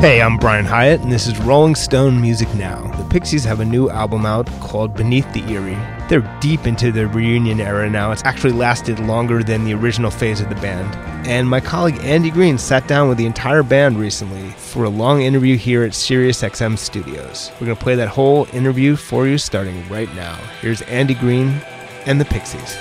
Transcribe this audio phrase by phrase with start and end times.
[0.00, 2.86] Hey, I'm Brian Hiatt, and this is Rolling Stone Music Now.
[2.96, 5.76] The Pixies have a new album out called Beneath the Eyrie.
[6.08, 8.12] They're deep into their reunion era now.
[8.12, 10.94] It's actually lasted longer than the original phase of the band.
[11.26, 15.22] And my colleague Andy Greene sat down with the entire band recently for a long
[15.22, 17.50] interview here at SiriusXM Studios.
[17.54, 20.36] We're going to play that whole interview for you starting right now.
[20.60, 21.60] Here's Andy Greene
[22.06, 22.76] and the Pixies.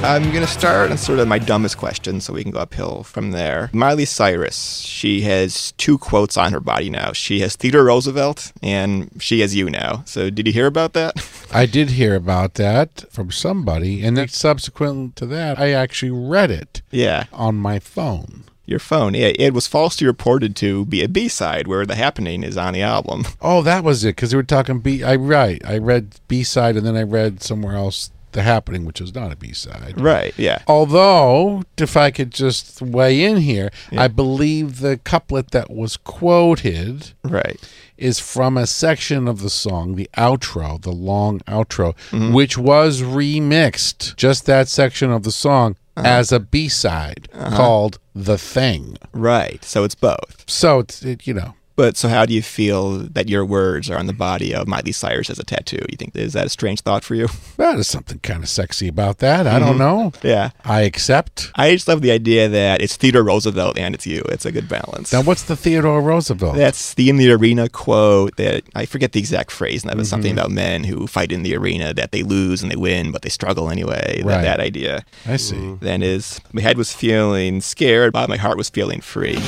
[0.00, 3.02] I'm going to start on sort of my dumbest question so we can go uphill
[3.02, 3.68] from there.
[3.72, 7.12] Miley Cyrus, she has two quotes on her body now.
[7.12, 10.04] She has Theodore Roosevelt and she has you now.
[10.06, 11.14] So did you hear about that?
[11.52, 16.50] I did hear about that from somebody, and then subsequent to that, I actually read
[16.52, 17.24] it yeah.
[17.32, 18.44] on my phone.
[18.66, 19.14] Your phone.
[19.14, 22.82] Yeah, it was falsely reported to be a B-side where The Happening is on the
[22.82, 23.24] album.
[23.40, 25.02] Oh, that was it, because they were talking B.
[25.02, 25.60] I right.
[25.64, 29.32] I read B side, and then I read somewhere else the happening, which is not
[29.32, 29.94] a B side.
[30.00, 30.58] Right, yeah.
[30.68, 34.02] Although, if I could just weigh in here, Yeah.
[34.04, 37.58] I believe the couplet that was quoted Right.
[37.96, 42.32] is from a section of the song, the outro, the long outro, Mm-hmm.
[42.32, 46.06] which was remixed, just that section of the song, Uh-huh.
[46.06, 48.98] as a B side called The Thing.
[49.12, 49.64] Right.
[49.64, 50.44] So it's both.
[50.46, 53.96] So, it's, it, you know, But so how do you feel that your words are
[53.96, 55.78] on the body of Miley Cyrus as a tattoo?
[55.88, 57.28] You think is that a strange thought for you?
[57.56, 59.46] there's something kind of sexy about that.
[59.46, 59.66] I Mm-hmm.
[59.66, 60.12] don't know.
[60.24, 60.50] yeah.
[60.64, 61.52] I accept.
[61.54, 64.22] I just love the idea that it's Theodore Roosevelt and it's you.
[64.28, 65.12] It's a good balance.
[65.12, 66.56] Now, what's the Theodore Roosevelt?
[66.56, 70.08] That's the in the arena quote that I forget the exact phrase, and that was
[70.10, 70.38] something Mm-hmm.
[70.40, 73.28] about men who fight in the arena that they lose and they win, but they
[73.30, 74.20] struggle anyway.
[74.24, 74.42] Right.
[74.42, 75.04] That, that idea.
[75.26, 75.76] I see.
[75.80, 79.38] Then is my head was feeling scared, but my heart was feeling free.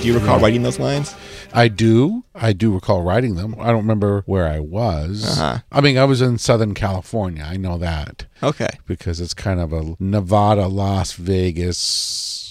[0.00, 1.14] Do you recall writing those lines?
[1.52, 2.24] I do.
[2.34, 3.54] I do recall writing them.
[3.60, 5.38] I don't remember where I was.
[5.38, 5.58] Uh-huh.
[5.70, 7.44] I mean, I was in Southern California.
[7.46, 8.24] I know that.
[8.42, 8.70] Okay.
[8.86, 11.76] because it's kind of a Nevada, Las Vegas,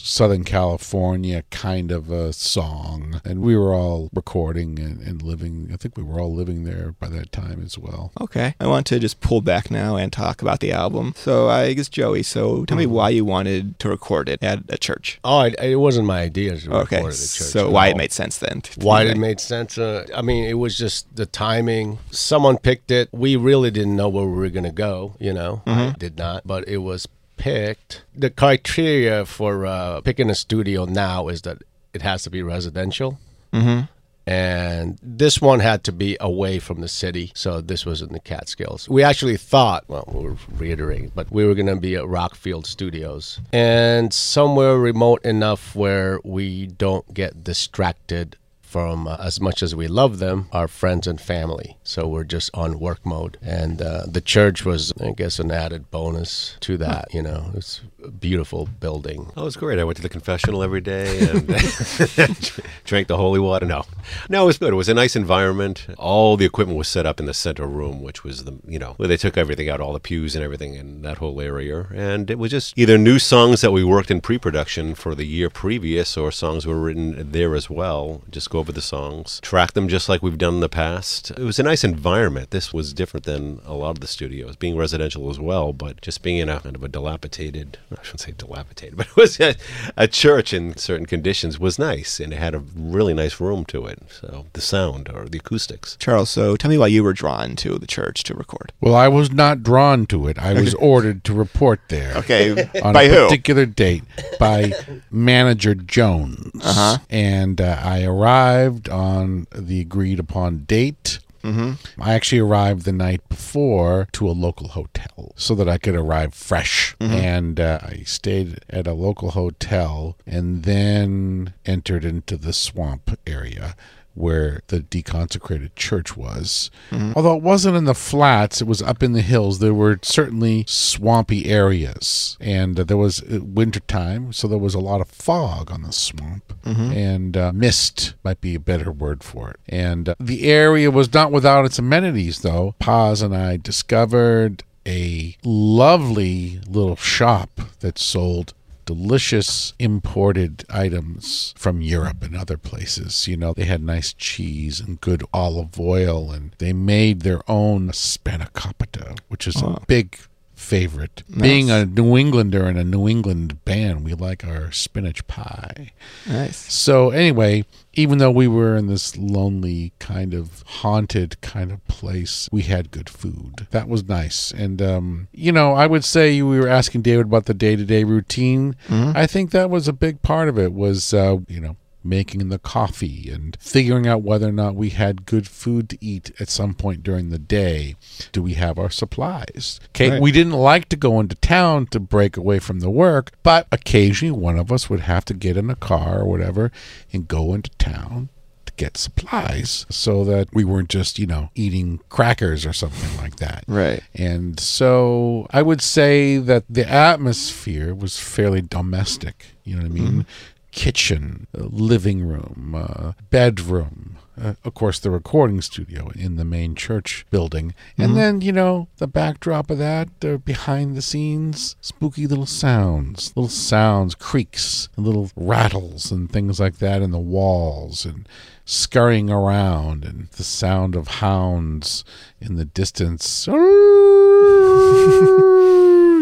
[0.09, 3.22] Southern California kind of a song.
[3.24, 6.96] And we were all recording and, and living, I think we were all living there
[7.00, 8.12] by that time as well.
[8.20, 8.56] Okay.
[8.59, 11.14] I want to just pull back now and talk about the album.
[11.16, 12.94] So I guess Joey, so tell me Mm-hmm.
[12.94, 15.20] why you wanted to record it at a church.
[15.24, 16.96] Oh, it, it wasn't my idea to record Okay.
[16.97, 17.47] at the church.
[17.50, 18.62] So why it made sense then?
[18.62, 19.78] to- why it made sense.
[19.78, 22.00] Uh, I mean, it was just the timing.
[22.09, 23.09] Someone picked it.
[23.12, 25.16] We really didn't know where we were going to go.
[25.20, 27.08] You know, I did not, but it was
[27.39, 28.03] picked.
[28.16, 31.63] The criteria for uh, picking a studio now is that
[31.94, 33.17] it has to be residential.
[33.51, 33.85] Mm-hmm.
[34.27, 38.19] And this one had to be away from the city, so this was in the
[38.19, 38.88] Catskills.
[38.88, 43.39] We actually thought, well, we're reiterating, but we were going to be at Rockfield Studios
[43.51, 48.35] and somewhere remote enough where we don't get distracted
[48.69, 51.78] from uh, as much as we love them, our friends and family.
[51.84, 53.38] So we're just on work mode.
[53.41, 57.12] And uh, the church was, I guess, an added bonus to that.
[57.12, 59.31] You know, it's a beautiful building.
[59.35, 59.79] Oh, it was great.
[59.79, 61.47] I went to the confessional every day and
[62.85, 63.66] drank the holy water.
[63.66, 63.85] No,
[64.29, 64.74] no, it was good.
[64.74, 65.88] It was a nice environment.
[65.97, 68.94] All the equipment was set up in the center room, which was the you know
[68.97, 71.88] where they took everything out, all the pews and everything in that whole area.
[71.94, 75.50] And it was just either new songs that we worked in pre-production for the year
[75.50, 78.22] previous, or songs were written there as well.
[78.29, 81.31] Just go over the songs, track them just like we've done in the past.
[81.31, 82.52] It was a nice environment.
[82.52, 86.22] This was different than a lot of the studios, being residential as well, but just
[86.22, 89.56] being in a kind of a dilapidated, I shouldn't say dilapidated, but it was a,
[89.97, 93.86] a church in certain conditions was nice and it had a really nice room to
[93.86, 94.00] it.
[94.09, 95.96] So the sound or the acoustics.
[95.97, 98.74] Charles, so tell me why you were drawn to the church to record.
[98.81, 100.38] Well, I was not drawn to it.
[100.38, 102.14] I was ordered to report there.
[102.18, 102.70] Okay.
[102.84, 103.26] On By a who?
[103.26, 104.03] particular date
[104.40, 104.72] by
[105.12, 106.52] manager Jones.
[106.64, 106.97] Uh-huh.
[107.09, 108.48] And uh, I arrived
[108.89, 111.19] on the agreed upon date.
[111.43, 112.01] Mm-hmm.
[112.01, 116.33] I actually arrived the night before to a local hotel so that I could arrive
[116.33, 116.95] fresh.
[117.13, 123.75] And uh, I stayed at a local hotel and then entered into the swamp area
[124.19, 126.70] where the deconsecrated church was.
[127.16, 129.59] Although it wasn't in the flats, it was up in the hills.
[129.59, 132.38] There were certainly swampy areas.
[132.40, 135.84] And uh, there was uh, winter time, so there was a lot of fog on
[135.84, 136.53] the swamp.
[136.93, 139.59] And uh, mist might be a better word for it.
[139.67, 142.76] And uh, the area was not without its amenities, though.
[142.79, 148.53] Paz and I discovered a lovely little shop that sold
[148.90, 153.28] delicious imported items from Europe and other places.
[153.28, 157.90] You know, they had nice cheese and good olive oil, and they made their own
[157.90, 160.18] spanakopita, which is a big
[160.59, 161.23] favorite.
[161.35, 165.94] Being a New Englander and a New England band, we like our spinach pie.
[166.28, 166.72] Nice.
[166.72, 172.50] So anyway, even though we were in this lonely kind of haunted kind of place,
[172.52, 173.67] we had good food.
[173.72, 174.52] That was nice.
[174.52, 178.76] And um, you know, I would say we were asking David about the day-to-day routine.
[178.90, 182.59] I think that was a big part of it was uh, you know, making the
[182.59, 186.73] coffee and figuring out whether or not we had good food to eat at some
[186.73, 187.96] point during the day.
[188.31, 189.79] Do we have our supplies?
[189.90, 190.22] Okay, Right.
[190.22, 194.31] we didn't like to go into town to break away from the work, but occasionally
[194.31, 196.72] one of us would have to get in a car or whatever
[197.11, 198.29] and go into town
[198.66, 203.35] to get supplies so that we weren't just, you know, eating crackers or something like
[203.37, 203.63] that.
[203.67, 204.02] Right.
[204.16, 209.47] And so I would say that the atmosphere was fairly domestic.
[209.63, 210.07] You know what I mean?
[210.07, 210.22] Mm-hmm.
[210.71, 214.17] Kitchen, uh, living room, uh, bedroom.
[214.41, 217.73] Uh, of course, the recording studio in the main church building.
[217.97, 223.33] And then, you know, the backdrop of that, uh, behind the scenes, spooky little sounds,
[223.35, 228.29] little sounds, creaks, and little rattles and things like that in the walls and
[228.63, 232.05] scurrying around and the sound of hounds
[232.39, 233.47] in the distance.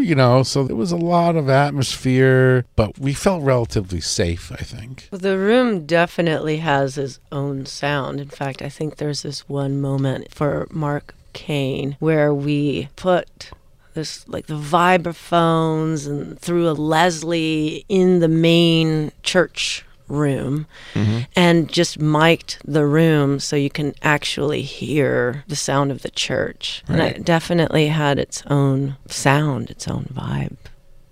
[0.08, 4.64] you know, so there was a lot of atmosphere, but we felt relatively safe, I
[4.64, 5.10] think.
[5.12, 8.22] Well, the room definitely has its own sound.
[8.22, 13.52] In fact, I think there's this one moment for Mark Kane where we put
[13.96, 21.20] this like the vibraphones and threw a Leslie in the main church room mm-hmm.
[21.36, 26.84] and just mic'd the room so you can actually hear the sound of the church.
[26.88, 30.58] And it definitely had its own sound, its own vibe.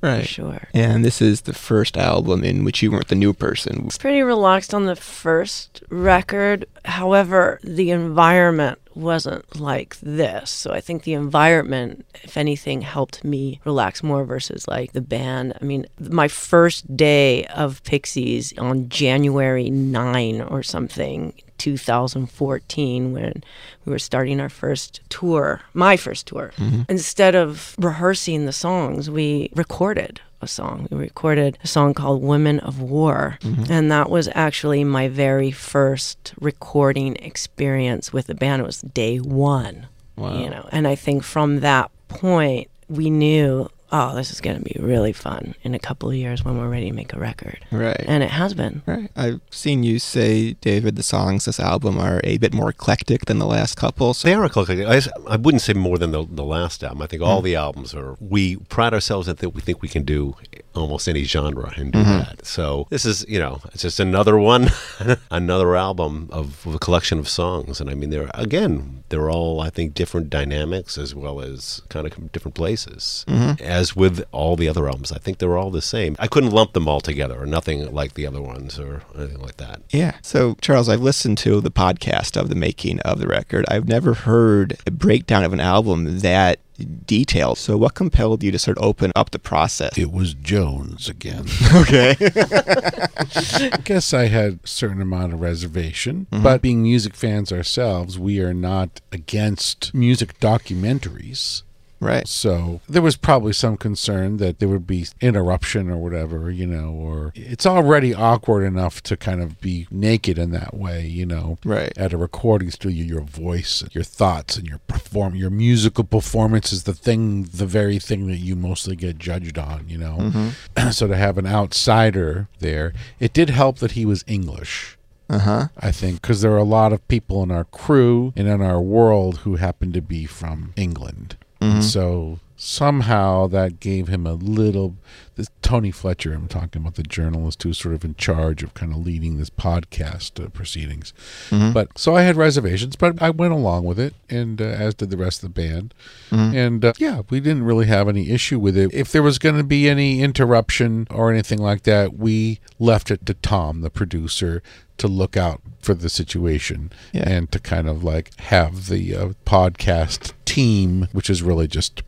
[0.01, 0.27] For Right.
[0.27, 0.67] sure.
[0.73, 3.85] And this is the first album in which you weren't the new person.
[3.87, 6.65] It's pretty relaxed on the first record.
[6.85, 10.49] However, the environment wasn't like this.
[10.49, 15.57] So I think the environment, if anything, helped me relax more versus like the band.
[15.59, 21.33] I mean, my first day of Pixies on January 9 or something.
[21.57, 23.41] 2014 when
[23.85, 26.81] we were starting our first tour my first tour mm-hmm.
[26.89, 30.87] instead of rehearsing the songs we recorded a song.
[30.89, 33.37] We recorded a song called women of war.
[33.41, 33.71] Mm-hmm.
[33.71, 38.61] And that was actually my very first recording experience with the band.
[38.61, 40.37] It was day one Wow.
[40.41, 40.69] you know.
[40.71, 45.13] And i think from that point we knew oh this is going to be really
[45.13, 48.03] fun in a couple of years when we're ready to make a record Right.
[48.07, 49.09] and it has been Right.
[49.15, 53.39] I've seen you say, David, the songs this album are a bit more eclectic than
[53.39, 54.13] the last couple.
[54.13, 54.85] So They are eclectic.
[54.87, 57.01] I, I wouldn't say more than the, the last album.
[57.01, 57.45] I think all mm.
[57.45, 58.15] the albums are.
[58.19, 60.35] We pride ourselves that we think we can do
[60.77, 62.09] almost any genre and do mm-hmm.
[62.09, 62.45] that.
[62.45, 64.69] So this is, you know, it's just another one,
[65.31, 67.79] another album of, of a collection of songs.
[67.81, 72.05] And I mean, they're again, they're all I think different dynamics as well as kind
[72.05, 73.25] of different places.
[73.27, 73.63] Mm-hmm.
[73.63, 76.15] As with all the other albums, I think they're all the same.
[76.19, 79.57] I couldn't lump them all together, or nothing like the other ones, or anything like
[79.57, 79.81] that.
[79.89, 80.17] Yeah.
[80.21, 83.65] So, Charles, I've listened to the podcast of the making of the record.
[83.69, 86.59] I've never heard a breakdown of an album that
[87.05, 87.57] detailed.
[87.57, 89.97] So, what compelled you to sort of open up the process?
[89.97, 91.45] It was Jones again.
[91.75, 92.15] Okay.
[92.19, 96.43] I guess I had a certain amount of reservation, mm-hmm.
[96.43, 101.63] but being music fans ourselves, we are not against music documentaries.
[101.99, 102.27] Right.
[102.27, 106.91] So there was probably some concern that there would be interruption or whatever, you know,
[106.91, 111.57] or it's already awkward enough to kind of be naked in that way, you know.
[111.63, 111.95] Right.
[111.97, 116.83] At a recording studio, your voice, your thoughts, and your perform, your musical performance is
[116.83, 120.51] the thing, the very thing that you mostly get judged on, you know.
[120.91, 124.97] so to have an outsider there, it did help that he was English.
[125.29, 125.67] Uh huh.
[125.79, 128.79] I think, because there are a lot of people in our crew and in our
[128.79, 131.35] world who happen to be from England.
[131.61, 134.95] And so somehow that gave him a little.
[135.35, 138.93] This Tony Fletcher, I'm talking about the journalist who's sort of in charge of kind
[138.93, 141.13] of leading this podcast uh, proceedings.
[141.49, 145.09] But so I had reservations, but I went along with it, and uh, as did
[145.09, 145.93] the rest of the band.
[146.31, 148.93] And uh, yeah, we didn't really have any issue with it.
[148.93, 153.25] If there was going to be any interruption or anything like that, we left it
[153.25, 154.61] to Tom, the producer,
[154.99, 157.27] to look out for the situation Yeah.
[157.29, 162.01] and to kind of like have the uh, podcast team, which is really just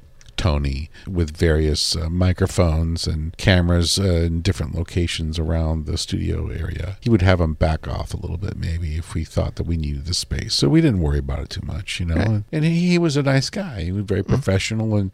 [0.47, 6.97] Tony with various uh, microphones and cameras uh, in different locations around the studio area.
[7.01, 9.75] He would have them back off a little bit, maybe, if we thought that we
[9.75, 10.55] needed the space.
[10.55, 12.15] So we didn't worry about it too much, you know.
[12.15, 12.43] Right.
[12.53, 13.83] And he, he was a nice guy.
[13.83, 15.11] He was very professional and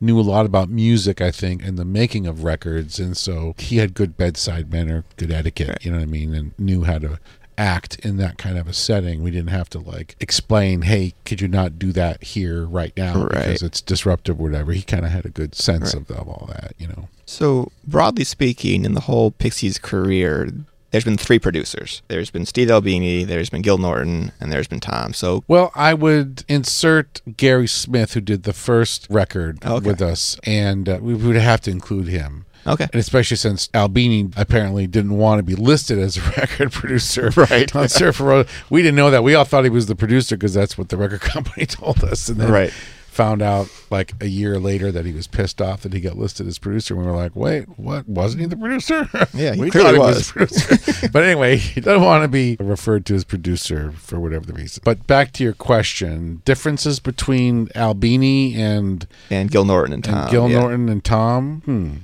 [0.00, 2.98] knew a lot about music, I think, and the making of records.
[2.98, 6.58] And so he had good bedside manner, good etiquette, you know what I mean, and
[6.58, 7.20] knew how to
[7.58, 9.22] act in that kind of a setting.
[9.22, 13.24] We didn't have to like explain, hey, could you not do that here right now
[13.24, 13.28] Right.
[13.46, 14.72] because it's disruptive or whatever.
[14.72, 16.08] He kind of had a good sense Right.
[16.08, 17.08] of, of all that, you know.
[17.26, 20.50] So, broadly speaking, in the whole Pixies career,
[20.92, 22.02] there's been three producers.
[22.08, 25.12] There's been Steve Albini, there's been Gil Norton, and there's been Tom.
[25.14, 29.84] So, Well, I would insert Gary Smith, who did the first record Okay.
[29.86, 32.44] with us, and uh, we would have to include him.
[32.66, 32.84] okay.
[32.92, 37.74] And especially since Albini apparently didn't want to be listed as a record producer Right.
[37.74, 38.48] on Surfer Rosa.
[38.70, 39.24] We didn't know that.
[39.24, 42.28] We all thought he was the producer because that's what the record company told us.
[42.28, 42.72] And then Right.
[43.12, 46.46] Found out like a year later that he was pissed off that he got listed
[46.46, 46.96] as producer.
[46.96, 48.08] We were like, wait, what?
[48.08, 49.08] Wasn't he the producer?
[49.34, 50.26] Yeah, he we clearly was.
[50.28, 51.08] the producer.
[51.12, 54.80] but anyway, he doesn't want to be referred to as producer for whatever the reason.
[54.84, 60.14] But back to your question differences between Albini and And Gil Norton and Tom.
[60.14, 60.58] and Gil yeah.
[60.60, 61.62] Norton and Tom.
[61.64, 61.94] Hmm.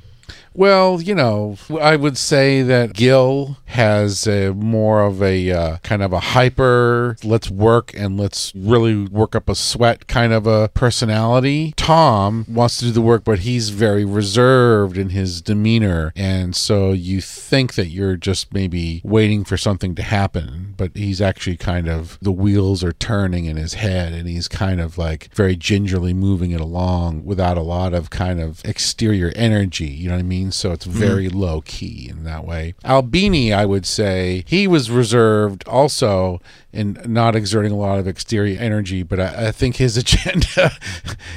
[0.55, 6.03] Well, you know, I would say that Gil has a more of a uh, kind
[6.03, 10.69] of a hyper, let's work and let's really work up a sweat kind of a
[10.71, 11.75] personality.
[11.77, 16.13] Tom wants to do the work, but he's very reserved in his demeanor.
[16.17, 21.21] And so you think that you're just maybe waiting for something to happen, but he's
[21.21, 25.33] actually kind of, the wheels are turning in his head and he's kind of like
[25.35, 29.87] very gingerly moving it along without a lot of kind of exterior energy.
[29.87, 30.38] You know what I mean?
[30.51, 30.99] So it's mm-hmm.
[30.99, 32.75] very low key in that way.
[32.85, 36.41] Albini, I would say, he was reserved also
[36.73, 40.73] in not exerting a lot of exterior energy, but I, I think his agenda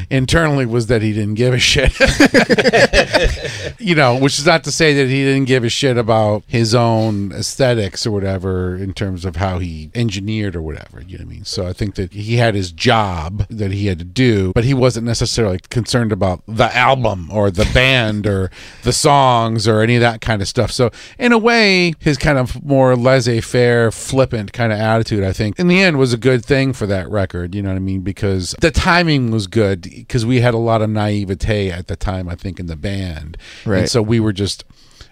[0.10, 1.98] internally was that he didn't give a shit.
[3.80, 6.76] you know, which is not to say that he didn't give a shit about his
[6.76, 11.02] own aesthetics or whatever in terms of how he engineered or whatever.
[11.02, 11.46] You know what I mean?
[11.46, 14.74] So I think that he had his job that he had to do, but he
[14.74, 18.52] wasn't necessarily concerned about the album or the band or
[18.84, 20.72] the songs or any of that kind of stuff.
[20.72, 25.60] So in a way, his kind of more laissez-faire, flippant kind of attitude, I think,
[25.60, 27.56] in the end was a good thing for that record.
[27.56, 28.02] You know what I mean?
[28.02, 32.30] Because the timing was good because we had a lot of naivete at the time,
[32.30, 33.38] I think, in the band.
[33.66, 33.80] Right.
[33.80, 34.64] And so we were just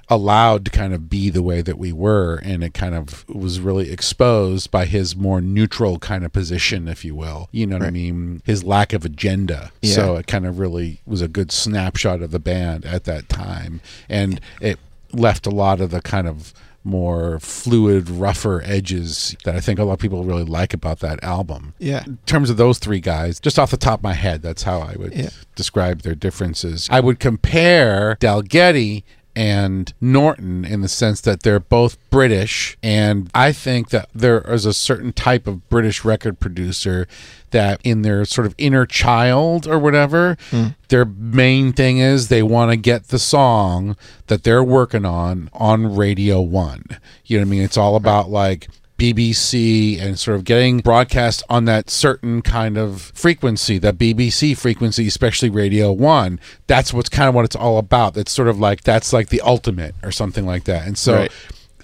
[0.09, 3.59] allowed to kind of be the way that we were and it kind of was
[3.59, 7.85] really exposed by his more neutral kind of position if you will you know what
[7.87, 9.93] i mean his lack of agenda Yeah.
[9.93, 13.81] so it kind of really was a good snapshot of the band at that time
[14.09, 14.79] and it
[15.13, 19.83] left a lot of the kind of more fluid rougher edges that i think a
[19.83, 22.03] lot of people really like about that album Yeah.
[22.05, 24.79] in terms of those three guys, just off the top of my head, that's how
[24.79, 25.29] I would Yeah.
[25.55, 26.87] describe their differences.
[26.89, 29.03] I would compare Dalgety
[29.39, 34.65] and Norton in the sense that they're both British, and I think that there is
[34.65, 37.07] a certain type of British record producer
[37.51, 40.67] that in their sort of inner child or whatever, hmm.
[40.89, 43.95] their main thing is they want to get the song
[44.27, 46.83] that they're working on on Radio 1.
[47.23, 47.61] You know what I mean?
[47.61, 48.67] It's all about like
[48.99, 55.07] BBC and sort of getting broadcast on that certain kind of frequency, that BBC frequency,
[55.07, 56.39] especially Radio 1.
[56.67, 58.17] That's what's kind of what it's all about.
[58.17, 60.85] It's sort of like that's like the ultimate or something like that.
[60.85, 61.31] And so Right.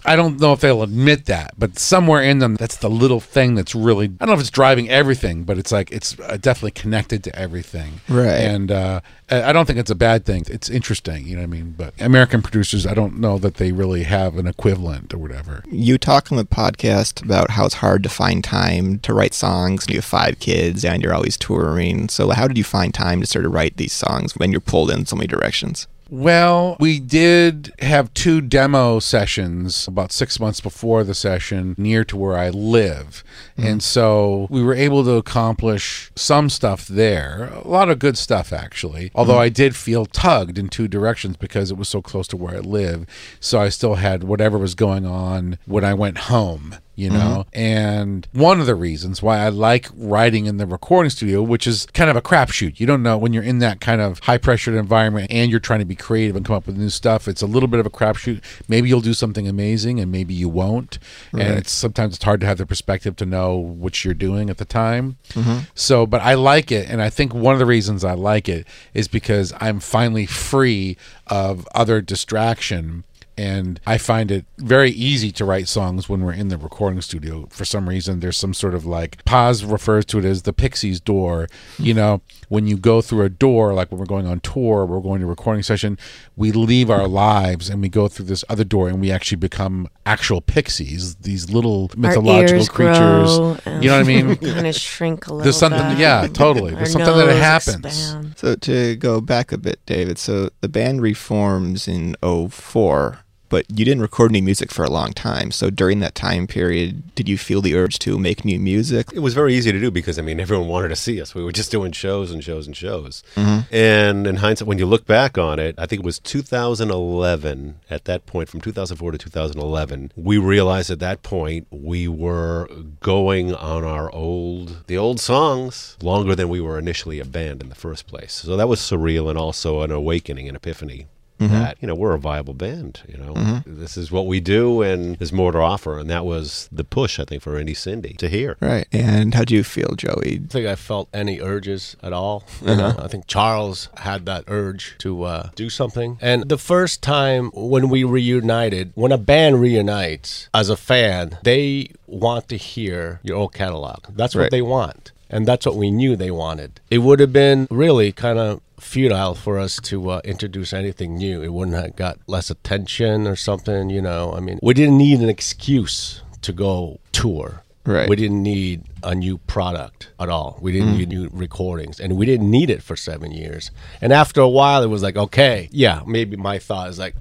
[0.06, 3.56] I don't know if they'll admit that, but somewhere in them, that's the little thing
[3.56, 6.72] that's really, I don't know if it's driving everything, but it's like, it's uh, definitely
[6.72, 8.02] connected to everything.
[8.08, 8.42] Right.
[8.42, 10.44] And uh, I I don't think it's a bad thing.
[10.48, 11.76] It's interesting, you know what I mean?
[11.78, 15.64] But American producers, I don't know that they really have an equivalent or whatever.
[15.70, 19.86] You talk on the podcast about how it's hard to find time to write songs,
[19.86, 22.10] and you have five kids, and you're always touring.
[22.10, 24.92] So, how did you find time to sort of write these songs when you're pulled
[24.92, 25.88] in so many directions?
[26.10, 32.18] Well, we did have two demo sessions about six months before the session near to
[32.18, 33.24] where I live.
[33.58, 33.68] Mm-hmm.
[33.68, 37.52] And so we were able to accomplish some stuff there.
[37.54, 39.12] A lot of good stuff, actually.
[39.16, 39.42] Although mm-hmm.
[39.42, 42.60] I did feel tugged in two directions because it was so close to where I
[42.60, 43.08] live.
[43.40, 47.46] So I still had whatever was going on when I went home you know?
[47.48, 47.60] Mm-hmm.
[47.60, 51.86] And one of the reasons why i like writing in the recording studio which is
[51.94, 52.80] kind of a crapshoot.
[52.80, 55.80] You don't know when you're in that kind of high pressured environment and you're trying
[55.80, 57.90] to be creative and come up with new stuff it's a little bit of a
[57.90, 58.42] crapshoot.
[58.68, 61.00] Maybe you'll do something amazing and maybe you won't.
[61.34, 64.58] And it's sometimes it's hard to have the perspective to know what you're doing at
[64.58, 65.18] the time.
[65.30, 65.60] Mm-hmm.
[65.74, 66.90] So but i like it.
[66.90, 70.98] And i think one of the reasons i like it is because i'm finally free
[71.28, 73.04] of other distraction
[73.38, 77.48] and I find it very easy to write songs when we're in the recording studio.
[77.50, 81.00] For some reason, there's some sort of like Paz refers to it as the Pixies
[81.00, 81.48] door.
[81.78, 85.00] You know, when you go through a door, like when we're going on tour, we're
[85.02, 85.98] going to a recording session,
[86.36, 89.88] we leave our lives and we go through this other door, and we actually become
[90.06, 93.38] actual pixies, these little mythological ears creatures.
[93.38, 94.36] grow and You know what I mean?
[94.56, 95.44] kind of shrink a little.
[95.44, 95.98] There's something, bit.
[95.98, 96.72] yeah, totally.
[96.72, 97.86] Our There's something that happens.
[97.86, 98.40] expands.
[98.40, 103.25] So, to go back a bit, David, so the band reforms in 04,
[103.56, 105.50] but you didn't record any music for a long time.
[105.50, 109.14] So during that time period, did you feel the urge to make new music?
[109.14, 111.34] It was very easy to do because I mean everyone wanted to see us.
[111.34, 113.24] We were just doing shows and shows and shows.
[113.38, 113.74] Mm-hmm.
[113.74, 117.80] And in hindsight, when you look back on it, I think it was 2011.
[117.90, 122.68] At that point, from 2004 to 2011, we realized at that point we were
[123.00, 127.70] going on our old, the old songs longer than we were initially a band in
[127.70, 128.34] the first place.
[128.34, 131.08] So that was surreal and also an awakening, an epiphany.
[131.40, 131.54] Mm-hmm.
[131.54, 133.02] That you know we're a viable band.
[133.08, 133.80] You know mm-hmm.
[133.80, 136.00] this is what we do, and there's more to offer.
[136.00, 138.58] And that was the push, I think, for Indie Cindy to hear.
[138.60, 138.88] Right.
[138.92, 140.14] And how do you feel, Joey?
[140.26, 142.44] I don't think I felt any urges at all.
[142.62, 142.82] You uh-huh.
[142.82, 146.18] know, I think Charles had that urge to uh, do something.
[146.22, 151.90] And the first time when we reunited, when a band reunites as a fan, they
[152.08, 154.06] want to hear your old catalog.
[154.10, 154.52] That's what Right.
[154.52, 155.12] they want.
[155.30, 156.80] And that's what we knew they wanted.
[156.92, 161.42] It would have been really kind of futile for us to uh, introduce anything new.
[161.42, 164.34] It wouldn't have got less attention or something, you know.
[164.36, 167.64] I mean, we didn't need an excuse to go tour.
[167.86, 168.10] Right.
[168.10, 170.58] We didn't need a new product at all.
[170.60, 173.70] We didn't need new recordings, and we didn't need it for seven years.
[174.02, 177.16] And after a while, it was like, okay, yeah, maybe my thought is like,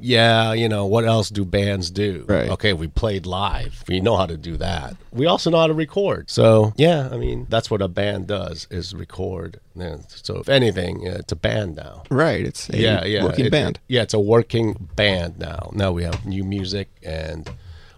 [0.00, 2.24] yeah, you know, what else do bands do?
[2.28, 2.50] Right.
[2.50, 3.84] Okay, we played live.
[3.88, 4.96] We know how to do that.
[5.12, 6.30] We also know how to record.
[6.30, 9.60] So yeah, I mean, that's what a band does is record.
[9.78, 12.02] And so if anything, uh, it's a band now.
[12.10, 12.44] Right.
[12.46, 13.78] It's a yeah, yeah, working it- band.
[13.88, 15.70] yeah, it's a working band now.
[15.72, 17.48] Now we have new music and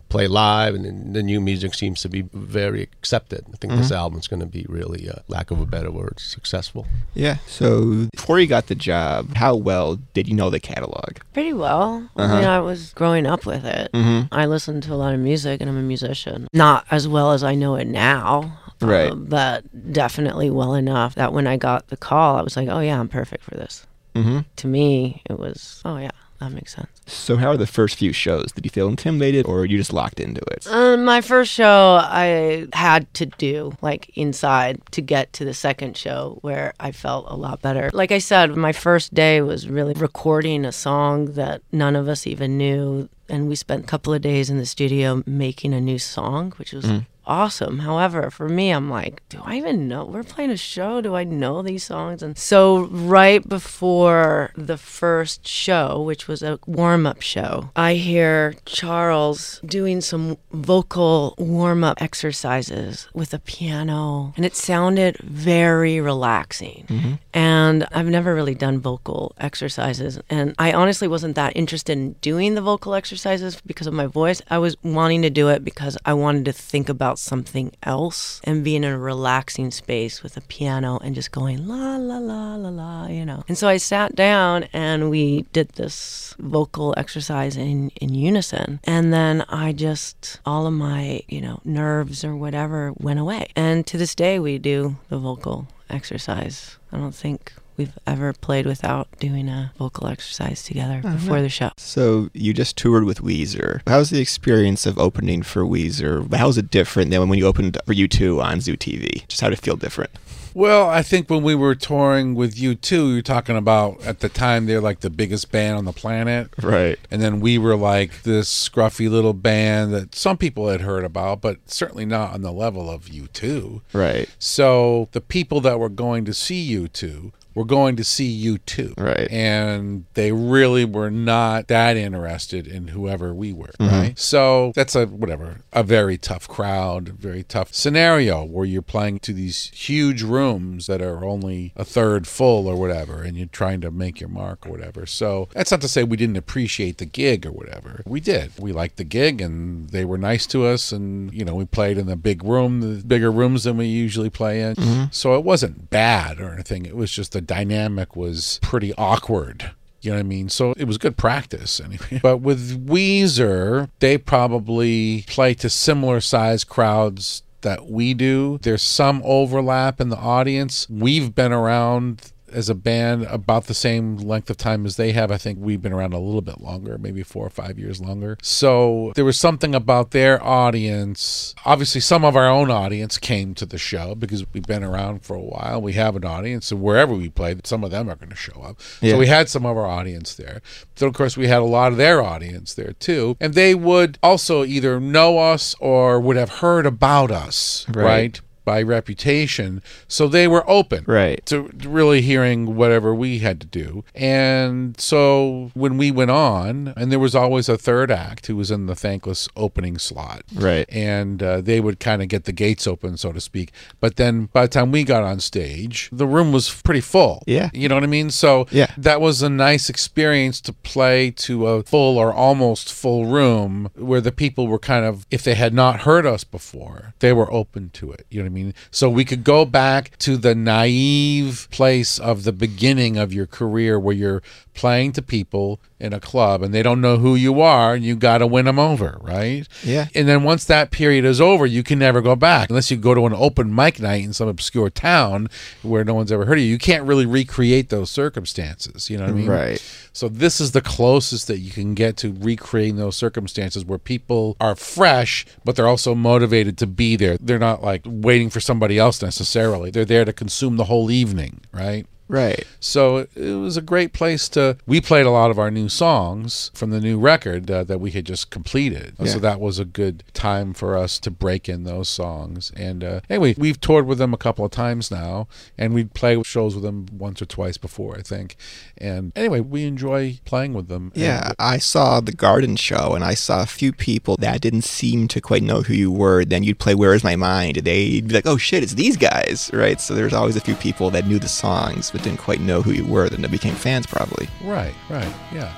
[0.08, 3.44] play live, and the new music seems to be very accepted.
[3.52, 3.82] I think Mm-hmm.
[3.82, 6.86] this album's going to be really, uh, lack of a better word, successful.
[7.14, 7.36] yeah.
[7.46, 11.18] So before you got the job, how well did you know the catalog?
[11.34, 12.08] Pretty well.
[12.16, 13.90] I mean, I was growing up with it.
[14.32, 16.48] I listened to a lot of music, and I'm a musician.
[16.54, 19.12] Not as well as I know it now, uh, Right.
[19.14, 22.98] but definitely well enough that when I got the call, I was like, "Oh yeah,
[22.98, 24.38] I'm perfect for this." Mm-hmm.
[24.56, 26.10] To me, it was, "Oh yeah,
[26.40, 28.52] that makes sense." So how are the first few shows?
[28.52, 30.66] Did you feel intimidated, or you just locked into it?
[30.66, 35.96] Um, my first show I had to do like inside to get to the second
[35.96, 37.90] show where I felt a lot better.
[37.92, 42.26] Like I said, my first day was really recording a song that none of us
[42.26, 43.08] even knew.
[43.30, 46.72] And we spent a couple of days in the studio making a new song, which
[46.72, 46.86] was
[47.28, 47.80] awesome.
[47.80, 50.04] However, for me, I'm like, do I even know?
[50.04, 51.00] We're playing a show.
[51.00, 52.22] Do I know these songs?
[52.22, 58.56] And so, right before the first show, which was a warm up show, I hear
[58.64, 66.86] Charles doing some vocal warm up exercises with a piano, and it sounded very relaxing.
[66.88, 67.12] Mm-hmm.
[67.34, 70.18] And I've never really done vocal exercises.
[70.30, 74.40] And I honestly wasn't that interested in doing the vocal exercises because of my voice.
[74.48, 78.64] I was wanting to do it because I wanted to think about something else and
[78.64, 82.68] being in a relaxing space with a piano and just going la la la la
[82.68, 83.44] la, you know.
[83.48, 88.80] And so I sat down and we did this vocal exercise in in unison.
[88.84, 93.48] And then I just all of my, you know, nerves or whatever went away.
[93.56, 96.76] And to this day we do the vocal exercise.
[96.92, 101.48] I don't think we've ever played without doing a vocal exercise together oh, before the
[101.48, 101.70] show.
[101.78, 103.80] So you just toured with Weezer.
[103.86, 106.34] How's the experience of opening for Weezer?
[106.34, 109.26] How is it different than when you opened for U2 on Zoo TV?
[109.28, 110.10] Just how did it feel different?
[110.54, 114.66] Well, I think when we were touring with U2, you're talking about at the time
[114.66, 116.48] they're like the biggest band on the planet.
[116.60, 116.98] Right.
[117.12, 121.40] And then we were like this scruffy little band that some people had heard about,
[121.40, 123.82] but certainly not on the level of U2.
[123.92, 124.28] Right.
[124.40, 128.94] So the people that were going to see U2 were going to see U2.
[128.96, 129.28] Right.
[129.32, 133.72] And they really were not that interested in whoever we were.
[133.80, 133.94] Mm-hmm.
[134.00, 134.18] Right.
[134.18, 139.32] So that's a whatever, a very tough crowd, very tough scenario where you're playing to
[139.32, 143.90] these huge rooms that are only a third full or whatever, and you're trying to
[143.90, 145.04] make your mark or whatever.
[145.04, 148.02] So that's not to say we didn't appreciate the gig or whatever.
[148.06, 148.52] We did.
[148.58, 151.98] We liked the gig and they were nice to us and you know, we played
[151.98, 154.76] in the big room, the bigger rooms than we usually play in.
[154.76, 155.04] Mm-hmm.
[155.10, 156.86] So it wasn't bad or anything.
[156.86, 159.72] It was just the dynamic was pretty awkward.
[160.00, 160.48] You know what I mean?
[160.48, 162.20] So it was good practice anyway.
[162.22, 168.58] But with Weezer, they probably play to similar size crowds that we do.
[168.62, 170.88] There's some overlap in the audience.
[170.88, 175.30] We've been around as a band about the same length of time as they have.
[175.30, 178.36] I think we've been around a little bit longer, maybe four or five years longer.
[178.42, 181.54] So there was something about their audience.
[181.64, 185.34] Obviously, some of our own audience came to the show because we've been around for
[185.34, 185.80] a while.
[185.82, 188.60] We have an audience, and wherever we play, some of them are going to show
[188.62, 188.78] up.
[189.00, 189.12] Yeah.
[189.12, 190.60] So we had some of our audience there.
[190.96, 194.18] So of course, we had a lot of their audience there too, and they would
[194.22, 198.04] also either know us or would have heard about us, Right.
[198.04, 198.40] right?
[198.68, 201.40] By reputation, so they were open Right.
[201.46, 204.04] to really hearing whatever we had to do.
[204.14, 208.70] And so when we went on, and there was always a third act who was
[208.70, 210.42] in the thankless opening slot.
[210.54, 210.86] Right.
[210.90, 213.72] And uh, they would kind of get the gates open, so to speak.
[214.00, 217.42] But then by the time we got on stage, the room was pretty full.
[217.46, 217.70] Yeah.
[217.72, 218.30] You know what I mean?
[218.30, 218.90] So Yeah.
[218.98, 224.20] that was a nice experience to play to a full or almost full room where
[224.20, 227.88] the people were kind of, if they had not heard us before, they were open
[227.94, 228.26] to it.
[228.30, 228.57] You know what I mean?
[228.90, 233.98] So we could go back to the naive place of the beginning of your career
[233.98, 234.42] where you're
[234.78, 238.14] playing to people in a club and they don't know who you are and you
[238.14, 239.66] got to win them over, right?
[239.82, 240.06] Yeah.
[240.14, 243.12] And then once that period is over, you can never go back unless you go
[243.12, 245.48] to an open mic night in some obscure town
[245.82, 246.70] where no one's ever heard of you.
[246.70, 249.10] You can't really recreate those circumstances.
[249.10, 249.48] You know what I mean?
[249.48, 250.08] Right.
[250.12, 254.56] So this is the closest that you can get to recreating those circumstances where people
[254.60, 257.36] are fresh, but they're also motivated to be there.
[257.38, 259.90] They're not like waiting for somebody else necessarily.
[259.90, 262.06] They're there to consume the whole evening, right?
[262.28, 262.66] Right.
[262.78, 264.76] So it was a great place to.
[264.86, 268.10] We played a lot of our new songs from the new record uh, that we
[268.10, 269.14] had just completed.
[269.18, 269.26] Yeah.
[269.32, 272.70] So that was a good time for us to break in those songs.
[272.76, 276.40] And uh, anyway, we've toured with them a couple of times now, and we'd play
[276.42, 278.56] shows with them once or twice before, I think.
[278.98, 281.12] And anyway, we enjoy playing with them.
[281.14, 284.82] Yeah, And- I saw the garden show and I saw a few people that didn't
[284.84, 286.44] seem to quite know who you were.
[286.44, 287.78] Then you'd play Where's My Mind?
[287.78, 290.00] And they'd be like, oh shit, it's these guys, right?
[290.00, 292.92] So there's always a few people that knew the songs but didn't quite know who
[292.92, 294.48] you were, then they became fans probably.
[294.62, 295.72] Right, right, yeah.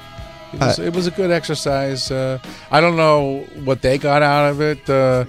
[0.52, 2.10] It was, it was a good exercise.
[2.10, 2.38] Uh,
[2.72, 5.24] I don't know what they got out of it uh,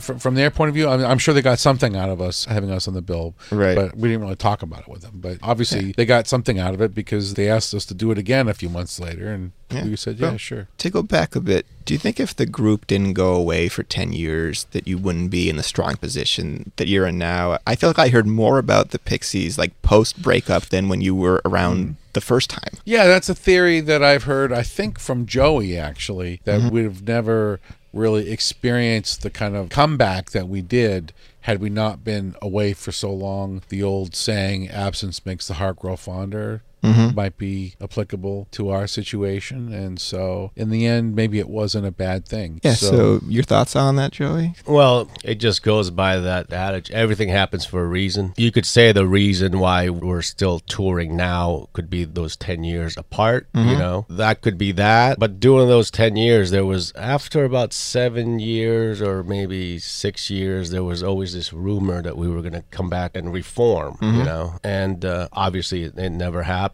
[0.00, 0.88] from, from their point of view.
[0.88, 3.34] I mean, I'm sure they got something out of us having us on the bill,
[3.50, 3.74] Right.
[3.74, 5.14] But we didn't really talk about it with them.
[5.14, 8.18] But obviously, they got something out of it because they asked us to do it
[8.18, 9.84] again a few months later, and Yeah.
[9.84, 12.46] we said, "Yeah, Well, sure." To go back a bit, do you think if the
[12.46, 16.72] group didn't go away for 10 years, that you wouldn't be in the strong position
[16.76, 17.58] that you're in now?
[17.66, 21.14] I feel like I heard more about the Pixies like post breakup than when you
[21.14, 21.92] were around mm-hmm.
[22.12, 22.78] the first time.
[22.84, 24.52] Yeah, that's a theory that I've heard.
[24.52, 26.68] I think from Joey actually that mm-hmm.
[26.68, 27.60] we'd have never
[27.98, 32.92] really experienced the kind of comeback that we did had we not been away for
[32.92, 33.62] so long.
[33.68, 37.14] The old saying, "Absence makes the heart grow fonder." Mm-hmm.
[37.14, 41.90] Might be applicable to our situation, and so in the end, maybe it wasn't a
[41.90, 42.60] bad thing.
[42.62, 44.54] Yeah, so, your thoughts on that, Joey?
[44.66, 48.34] Well, it just goes by that adage everything happens for a reason.
[48.36, 52.96] You could say the reason why we're still touring now could be those 10 years
[52.96, 53.78] apart, you mm-hmm.
[53.78, 54.06] know?
[54.08, 55.18] That could be that.
[55.18, 60.70] But during those 10 years, there was, after about seven years or maybe six years,
[60.70, 64.08] there was always this rumor that we were going to come back and reform, you
[64.08, 64.24] mm-hmm.
[64.24, 64.58] know?
[64.64, 66.67] And uh, obviously, it, it never happened.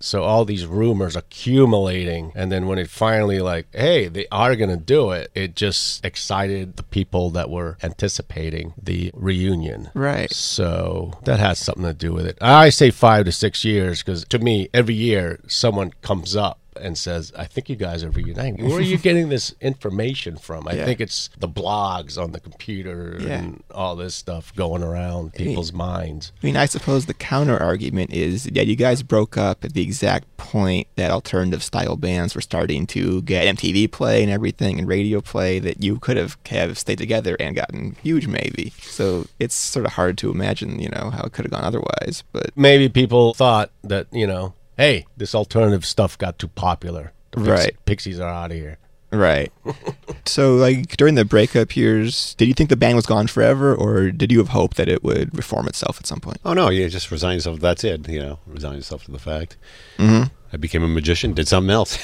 [0.00, 4.76] So all these rumors accumulating, and then when it finally like, hey, they are gonna
[4.76, 9.90] do it, it just excited the people that were anticipating the reunion.
[9.94, 10.30] Right.
[10.32, 12.38] So that has something to do with it.
[12.40, 16.96] I say five to six years because to me, every year someone comes up and
[16.98, 18.64] says, I think you guys are reuniting.
[18.68, 20.66] Where are you getting this information from?
[20.68, 20.84] I Yeah.
[20.84, 23.38] think it's the blogs on the computer Yeah.
[23.38, 26.32] and all this stuff going around people's minds.
[26.42, 29.82] I mean, I suppose the counter argument is yeah, you guys broke up at the
[29.82, 34.86] exact point that alternative style bands were starting to get MTV play and everything and
[34.88, 38.72] radio play that you could have have stayed together and gotten huge maybe.
[38.82, 42.22] So it's sort of hard to imagine, you know, how it could have gone otherwise.
[42.32, 47.12] But maybe people thought that you know, hey, this alternative stuff got too popular.
[47.32, 47.76] The Pix- Right.
[47.86, 48.78] Pixies are out of here.
[49.10, 49.52] right.
[50.26, 54.10] so like during the breakup years, did you think the band was gone forever or
[54.10, 56.38] did you have hope that it would reform itself at some point?
[56.44, 57.60] Oh no, you just resign yourself.
[57.60, 58.08] That's it.
[58.08, 59.56] You know, resign yourself to the fact.
[59.98, 60.24] Mm-hmm.
[60.56, 61.98] I became a magician, did something else.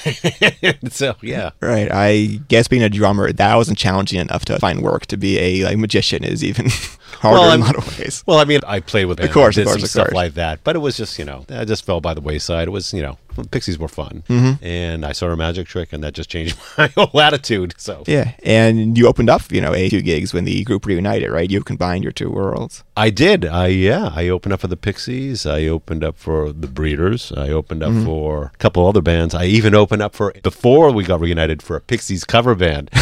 [0.90, 1.88] so yeah, Right.
[1.90, 5.06] I guess being a drummer, that wasn't challenging enough to find work.
[5.06, 6.66] To be a like magician is even
[7.22, 8.22] harder Well, in a lot of ways.
[8.26, 10.14] Well, I mean, I played with, Of course, of course, of stuff course.
[10.14, 12.68] like that, but it was just you know, that just fell by the wayside.
[12.68, 13.16] It was you know,
[13.50, 14.62] Pixies were fun, Mm-hmm.
[14.62, 17.72] and I saw a magic trick, and that just changed my whole attitude.
[17.78, 21.30] So Yeah, and you opened up, you know, a two gigs when the group reunited,
[21.30, 21.50] right?
[21.50, 22.84] You combined your two worlds.
[22.94, 23.46] I did.
[23.46, 24.12] I yeah.
[24.14, 25.46] I opened up for the Pixies.
[25.46, 27.32] I opened up for the Breeders.
[27.36, 28.04] I opened up Mm-hmm.
[28.06, 29.34] for a couple other bands.
[29.34, 32.90] I even opened up for before we got reunited for a Pixies cover band.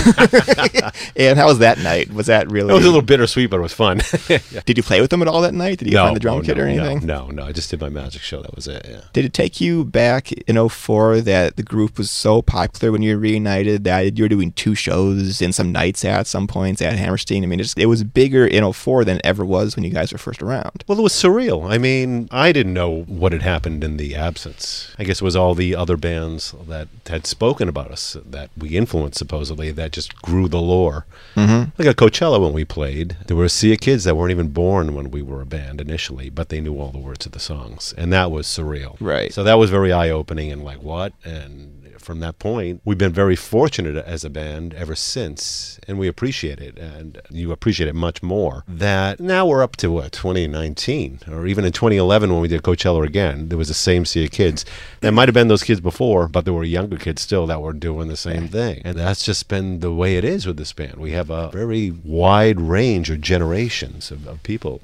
[1.17, 2.13] And how was that night?
[2.13, 2.71] Was that really?
[2.71, 4.01] It was a little bittersweet, but it was fun.
[4.65, 5.79] Did you play with them at all that night?
[5.79, 7.07] Did you no, find the drum oh, kit no, or anything?
[7.07, 7.45] No, no, no.
[7.45, 8.41] I just did my magic show.
[8.43, 8.87] That was it.
[8.89, 9.03] Yeah.
[9.13, 13.15] Did it take you back in 04 that the group was so popular when you
[13.15, 16.95] were reunited that you were doing two shows in some nights at some points at
[16.95, 17.43] Hammerstein?
[17.43, 20.13] I mean, it's, it was bigger in 04 than it ever was when you guys
[20.13, 20.85] were first around.
[20.87, 21.71] Well, it was surreal.
[21.71, 24.95] I mean, I didn't know what had happened in the absence.
[24.99, 28.77] I guess it was all the other bands that had spoken about us that we
[28.77, 31.07] influenced, supposedly, that just grew the lore.
[31.35, 31.71] Mm-hmm.
[31.79, 34.49] Like at Coachella when we played, there were a sea of kids that weren't even
[34.49, 37.41] born when we were a band initially, but they knew all the words of the
[37.41, 37.95] songs.
[37.97, 38.97] And that was surreal.
[39.01, 39.33] Right.
[39.33, 41.15] So that was very eye opening and like, what?
[41.25, 46.09] And from that point, we've been very fortunate as a band ever since, and we
[46.09, 48.65] appreciate it, and you appreciate it much more.
[48.67, 53.07] That now we're up to what 2019, or even in 2011 when we did Coachella
[53.07, 54.65] again, there was the same sea of kids.
[55.01, 57.73] That might have been those kids before, but there were younger kids still that were
[57.73, 60.97] doing the same thing, and that's just been the way it is with this band.
[60.97, 64.81] We have a very wide range of generations of, of people.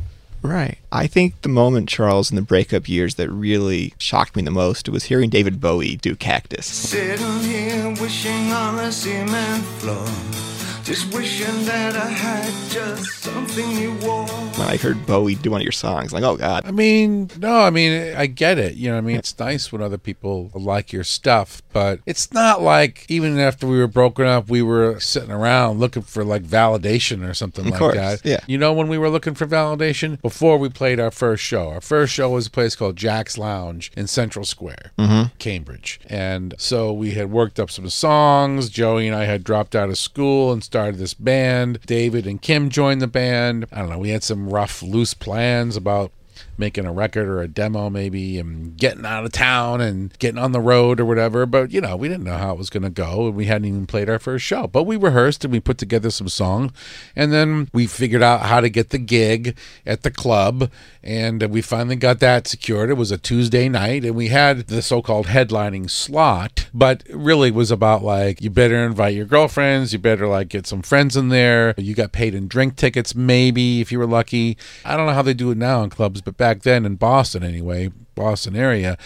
[0.46, 0.78] Right.
[0.92, 4.88] I think the moment, Charles, in the breakup years that really shocked me the most
[4.88, 6.66] was hearing David Bowie do Cactus.
[6.66, 10.55] Sitting here wishing on a cement floor.
[10.86, 14.24] Just wishing that I had just something you wore.
[14.28, 16.64] When I heard Bowie do one of your songs, like, oh God.
[16.64, 18.76] I mean, no, I mean, I get it.
[18.76, 22.32] You know, what I mean, it's nice when other people like your stuff, but it's
[22.32, 26.44] not like even after we were broken up, we were sitting around looking for like
[26.44, 28.24] validation or something Of like course, that.
[28.24, 28.40] yeah.
[28.46, 31.68] You know, when we were looking for validation before we played our first show.
[31.70, 35.34] Our first show was a place called Jack's Lounge in Central Square, mm-hmm.
[35.40, 38.70] Cambridge, and so we had worked up some songs.
[38.70, 41.80] Joey and I had dropped out of school and started this band.
[41.86, 43.66] David and Kim joined the band.
[43.72, 43.98] I don't know.
[43.98, 46.12] We had some rough, loose plans about
[46.58, 50.52] making a record or a demo maybe and getting out of town and getting on
[50.52, 51.46] the road or whatever.
[51.46, 53.68] But you know we didn't know how it was going to go and we hadn't
[53.68, 54.66] even played our first show.
[54.66, 56.72] But we rehearsed and we put together some songs.
[57.14, 60.70] And then we figured out how to get the gig at the club.
[61.02, 62.90] And we finally got that secured.
[62.90, 66.68] It was a tuesday night and we had the so-called headlining slot.
[66.74, 69.92] But really was about like you better invite your girlfriends.
[69.92, 71.74] You better like get some friends in there.
[71.76, 74.56] You got paid in drink tickets maybe if you were lucky.
[74.84, 77.42] I don't know how they do it now in clubs but back then in boston
[77.42, 78.96] anyway boston area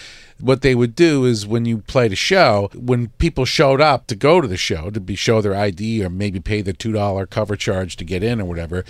[0.41, 4.15] what they would do is when you played a show, when people showed up to
[4.15, 7.27] go to the show to be show their ID or maybe pay the two dollar
[7.27, 8.85] cover charge to get in or whatever,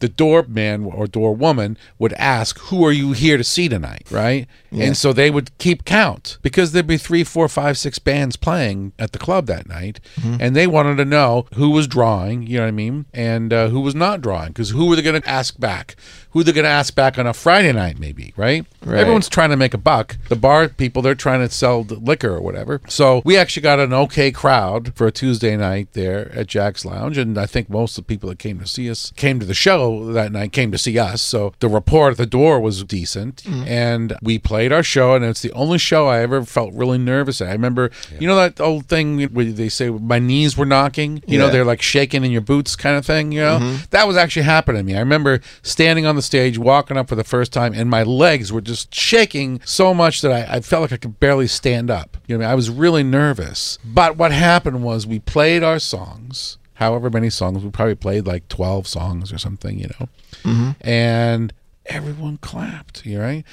[0.00, 4.46] the doorman or door woman would ask, "Who are you here to see tonight?" Right,
[4.72, 8.92] and so they would keep count because there'd be three, four, five, six bands playing
[8.98, 10.00] at the club that night,
[10.40, 12.42] and they wanted to know who was drawing.
[12.46, 15.02] You know what I mean, and uh, who was not drawing because who were they
[15.02, 15.96] going to ask back?
[16.38, 18.64] Who they're going to ask back on a Friday night, maybe, right?
[18.84, 19.00] Right.
[19.00, 20.16] Everyone's trying to make a buck.
[20.28, 22.80] The bar people, they're trying to sell the liquor or whatever.
[22.86, 27.18] So we actually got an okay crowd for a Tuesday night there at Jack's Lounge.
[27.18, 29.52] And I think most of the people that came to see us came to the
[29.52, 31.22] show that night, came to see us.
[31.22, 33.42] So the rapport at the door was decent.
[33.42, 33.66] Mm-hmm.
[33.66, 37.40] And we played our show, and it's the only show I ever felt really nervous
[37.40, 37.48] at.
[37.48, 41.20] I remember, you know, that old thing where they say my knees were knocking?
[41.26, 43.58] You know, they're like shaking in your boots kind of thing, you know?
[43.58, 43.84] Mm-hmm.
[43.90, 44.94] That was actually happening to me.
[44.94, 48.52] I remember standing on the stage, walking up for the first time, and my legs
[48.52, 52.16] were just shaking so much that I, I felt like I could barely stand up.
[52.26, 52.52] You know, I mean?
[52.52, 53.78] I was really nervous.
[53.84, 58.46] But what happened was we played our songs, however many songs, we probably played like
[58.48, 60.08] 12 songs or something, you know?
[60.44, 60.70] Mm-hmm.
[60.88, 61.52] And
[61.88, 63.44] everyone clapped, you right?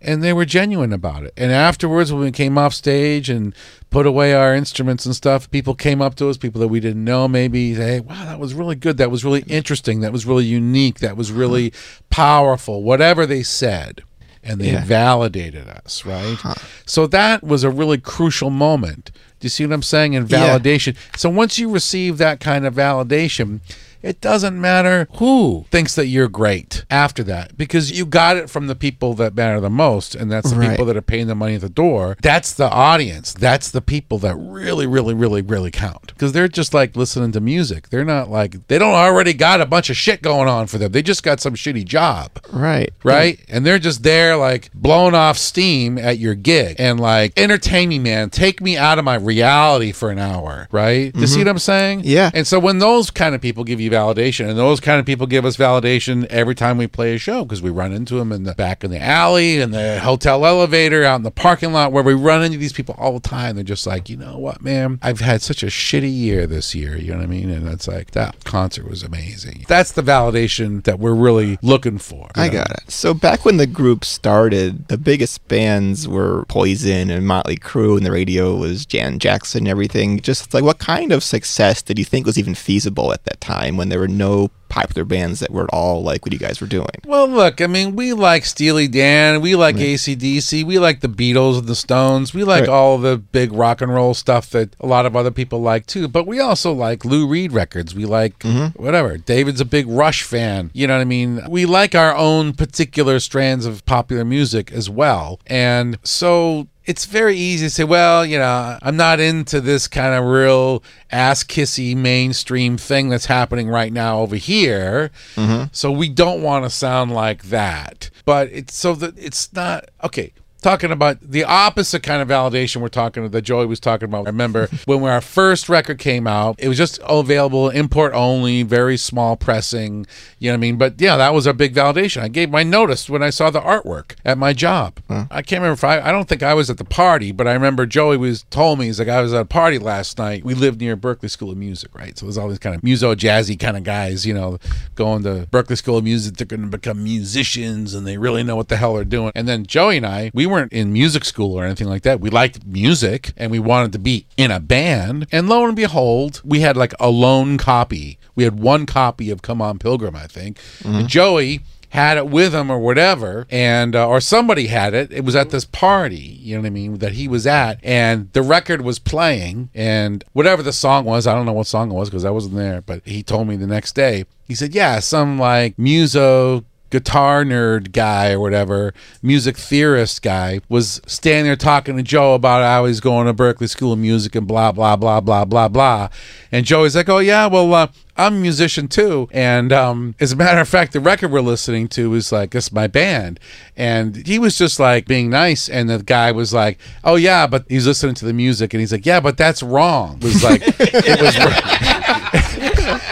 [0.00, 1.32] And they were genuine about it.
[1.36, 3.54] And afterwards, when we came off stage and
[3.90, 7.04] put away our instruments and stuff, people came up to us, people that we didn't
[7.04, 8.98] know, maybe, say, wow, that was really good.
[8.98, 10.00] That was really interesting.
[10.00, 10.98] That was really unique.
[11.00, 11.72] That was really
[12.10, 12.82] powerful.
[12.82, 14.02] Whatever they said.
[14.46, 14.84] And they Yeah.
[14.84, 16.36] validated us, right?
[16.84, 19.10] So that was a really crucial moment.
[19.40, 20.12] Do you see what I'm saying?
[20.12, 20.58] In Yeah.
[20.58, 20.96] validation.
[21.16, 23.60] So once you receive that kind of validation,
[24.04, 28.66] it doesn't matter who thinks that you're great after that because you got it from
[28.66, 30.70] the people that matter the most, and that's the Right.
[30.70, 32.16] people that are paying the money at the door.
[32.22, 33.32] That's the audience.
[33.32, 37.40] That's the people that really, really, really, really count because they're just like listening to
[37.40, 37.88] music.
[37.88, 40.92] They're not like they don't already got a bunch of shit going on for them.
[40.92, 42.92] They just got some shitty job Right.
[43.02, 43.40] right?
[43.48, 47.98] And they're just there, like blowing off steam at your gig and like, entertain me,
[47.98, 48.28] man.
[48.30, 51.12] Take me out of my reality for an hour, right?
[51.12, 51.46] Do you see mm-hmm.
[51.46, 52.02] what I'm saying?
[52.04, 52.30] Yeah.
[52.34, 55.26] And so when those kind of people give you validation, and those kind of people
[55.26, 58.44] give us validation every time we play a show, because we run into them in
[58.44, 62.02] the back in the alley, in the hotel elevator, out in the parking lot, where
[62.02, 63.54] we run into these people all the time.
[63.54, 64.98] They're just like, you know what, man?
[65.02, 66.96] I've had such a shitty year this year.
[66.96, 67.50] You know what I mean?
[67.50, 69.64] And it's like that concert was amazing.
[69.68, 72.30] That's the validation that we're really looking for.
[72.34, 72.54] I know?
[72.54, 72.90] got it.
[72.90, 78.04] So back when the group started, the biggest bands were Poison and Motley Crue, and
[78.04, 80.20] the radio was Jan Jackson and everything.
[80.20, 83.76] Just like what kind of success did you think was even feasible at that time
[83.84, 86.66] when there were no popular bands that were at all like what you guys were
[86.66, 86.88] doing?
[87.04, 91.58] Well, look, I mean, we like Steely Dan, we like ACDC, we like the Beatles
[91.58, 92.70] and the Stones, we like Right.
[92.70, 96.08] all the big rock and roll stuff that a lot of other people like too.
[96.08, 97.94] But we also like Lou Reed records.
[97.94, 98.82] We like mm-hmm.
[98.82, 99.18] whatever.
[99.18, 100.70] David's a big Rush fan.
[100.72, 101.42] You know what I mean?
[101.46, 105.40] We like our own particular strands of popular music as well.
[105.46, 110.14] And so it's very easy to say, well, you know, I'm not into this kind
[110.14, 115.10] of real ass kissy mainstream thing that's happening right now over here.
[115.36, 115.64] Mm-hmm.
[115.72, 118.10] So we don't want to sound like that.
[118.24, 120.32] But it's so that it's not okay.
[120.64, 124.26] Talking about the opposite kind of validation we're talking that Joey was talking about.
[124.26, 128.96] I remember when our first record came out, it was just available import only, very
[128.96, 130.06] small pressing.
[130.38, 130.78] You know what I mean?
[130.78, 132.22] But yeah, that was a big validation.
[132.22, 135.00] I gave my notice when I saw the artwork at my job.
[135.10, 137.52] I can't remember if I, I don't think I was at the party, but I
[137.52, 140.46] remember Joey was told me he's like I was at a party last night.
[140.46, 142.16] We lived near Berklee School of Music, right?
[142.16, 144.58] So there's all these kind of muso jazzy kind of guys, you know,
[144.94, 146.38] going to Berklee School of Music.
[146.38, 149.30] They're going to become musicians and they really know what the hell they're doing.
[149.34, 152.20] And then Joey and I, we weren't in music school or anything like that.
[152.20, 155.26] We liked music and we wanted to be in a band.
[155.32, 158.18] And lo and behold, we had like a lone copy.
[158.36, 160.58] We had one copy of Come On Pilgrim, I think.
[160.84, 165.24] And Joey had it with him or whatever and uh, or somebody had it it
[165.24, 168.42] was at this party you know what i mean that he was at and the
[168.42, 172.10] record was playing and whatever the song was i don't know what song it was
[172.10, 175.38] because i wasn't there but he told me the next day he said yeah some
[175.38, 176.64] like muso
[176.94, 182.62] guitar nerd guy or whatever, music theorist guy, was standing there talking to Joe about
[182.62, 186.08] how he's going to Berklee School of Music and blah, blah, blah, blah, blah, blah.
[186.52, 189.28] And Joey's like, oh, yeah, well, uh, I'm a musician too.
[189.32, 192.68] And um, as a matter of fact, the record we're listening to is like, this
[192.68, 193.40] is my band.
[193.76, 195.68] And he was just like being nice.
[195.68, 198.72] And the guy was like, oh, yeah, but he's listening to the music.
[198.72, 200.18] And he's like, yeah, but that's wrong.
[200.18, 201.34] It was like, it was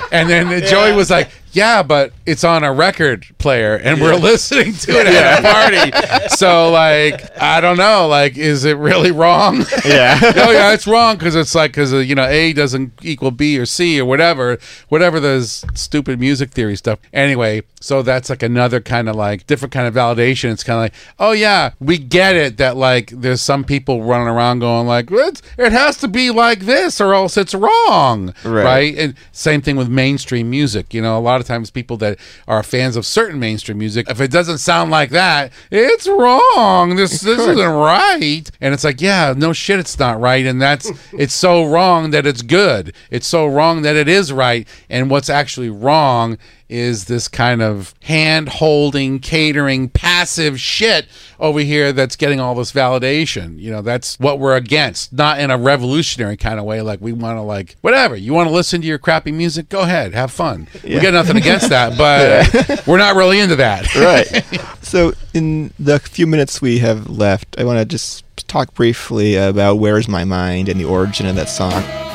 [0.13, 4.75] and then Joey was like, "Yeah, but it's on a record player, and we're listening
[4.75, 6.29] to it at a party.
[6.37, 8.07] So, like, I don't know.
[8.09, 9.65] Like, is it really wrong?
[9.85, 10.19] Yeah.
[10.37, 13.59] oh yeah, it's wrong because it's like because uh, you know A doesn't equal B
[13.59, 16.99] or C or whatever, whatever those stupid music theory stuff.
[17.13, 20.53] Anyway, so that's like another kind of like different kind of validation.
[20.53, 24.29] It's kind of like, oh yeah, we get it that like there's some people running
[24.29, 28.65] around going like, "It's- it has to be like this or else it's wrong, Right.
[28.65, 28.99] right?
[28.99, 30.95] And same thing with mainstream music.
[30.95, 34.21] You know, a lot of times people that are fans of certain mainstream music, if
[34.21, 36.97] it doesn't sound like that, it's wrong.
[36.97, 38.51] This this isn't right.
[38.61, 40.45] And it's like, yeah, no shit, it's not right.
[40.47, 42.95] And that's it's so wrong that it's good.
[43.11, 44.67] It's so wrong that it is right.
[44.89, 51.07] And what's actually wrong is this kind of hand holding, catering, passive shit
[51.39, 53.59] over here that's getting all this validation.
[53.59, 56.81] You know, that's what we're against, not in a revolutionary kind of way.
[56.81, 58.17] Like we want to, like, whatever.
[58.17, 59.69] You want to listen to your crappy music?
[59.69, 60.69] Go ahead, have fun.
[60.83, 63.95] We got nothing against that, but we're not really into that.
[63.97, 64.45] right.
[64.83, 69.77] So, in the few minutes we have left, I want to just talk briefly about
[69.77, 72.12] Where's My Mind and the origin of that song.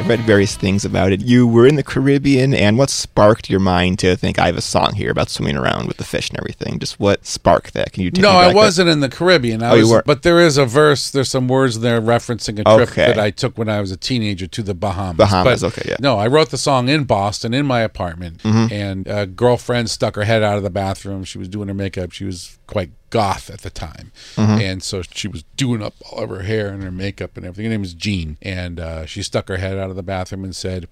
[0.00, 1.20] I read various things about it.
[1.20, 4.62] You were in the Caribbean, and what sparked your mind to think I have a
[4.62, 6.78] song here about swimming around with the fish and everything?
[6.78, 7.92] Just what sparked that?
[7.92, 9.62] Can you take No, I wasn't in the Caribbean.
[9.62, 10.06] I Oh, you weren't.
[10.06, 11.10] but there is a verse.
[11.10, 13.06] There's some words there referencing a trip Okay.
[13.08, 15.18] that I took when I was a teenager to the Bahamas.
[15.18, 15.96] Bahamas, But okay, yeah.
[16.00, 18.72] No, I wrote the song in Boston in my apartment, Mm-hmm.
[18.72, 21.24] and a girlfriend stuck her head out of the bathroom.
[21.24, 22.12] She was doing her makeup.
[22.12, 24.60] She was quite goth at the time, Mm-hmm.
[24.60, 27.66] and so she was doing up all of her hair and her makeup and everything.
[27.66, 30.54] Her name was Jean, and uh, she stuck her head out of the bathroom and
[30.56, 30.88] said,